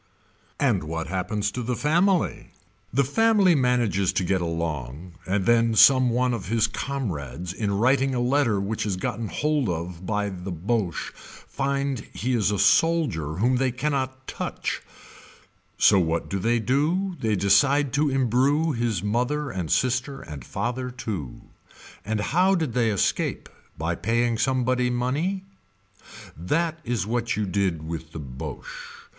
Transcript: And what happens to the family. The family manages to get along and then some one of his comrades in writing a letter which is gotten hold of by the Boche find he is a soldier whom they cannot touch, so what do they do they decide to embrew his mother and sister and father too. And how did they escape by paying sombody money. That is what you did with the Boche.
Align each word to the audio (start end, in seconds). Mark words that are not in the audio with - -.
And 0.59 0.85
what 0.85 1.05
happens 1.09 1.51
to 1.51 1.61
the 1.61 1.75
family. 1.75 2.53
The 2.91 3.03
family 3.03 3.53
manages 3.53 4.11
to 4.13 4.23
get 4.23 4.41
along 4.41 5.13
and 5.27 5.45
then 5.45 5.75
some 5.75 6.09
one 6.09 6.33
of 6.33 6.47
his 6.47 6.65
comrades 6.65 7.53
in 7.53 7.71
writing 7.77 8.15
a 8.15 8.19
letter 8.19 8.59
which 8.59 8.83
is 8.83 8.97
gotten 8.97 9.27
hold 9.27 9.69
of 9.69 10.03
by 10.07 10.29
the 10.29 10.51
Boche 10.51 11.11
find 11.13 11.99
he 12.13 12.33
is 12.33 12.49
a 12.49 12.57
soldier 12.57 13.33
whom 13.35 13.57
they 13.57 13.69
cannot 13.71 14.25
touch, 14.25 14.81
so 15.77 15.99
what 15.99 16.31
do 16.31 16.39
they 16.39 16.57
do 16.57 17.15
they 17.19 17.35
decide 17.35 17.93
to 17.93 18.09
embrew 18.09 18.71
his 18.71 19.03
mother 19.03 19.51
and 19.51 19.69
sister 19.71 20.19
and 20.21 20.43
father 20.43 20.89
too. 20.89 21.41
And 22.03 22.19
how 22.21 22.55
did 22.55 22.73
they 22.73 22.89
escape 22.89 23.49
by 23.77 23.93
paying 23.93 24.39
sombody 24.39 24.89
money. 24.89 25.43
That 26.35 26.79
is 26.83 27.05
what 27.05 27.35
you 27.35 27.45
did 27.45 27.87
with 27.87 28.13
the 28.13 28.19
Boche. 28.19 28.87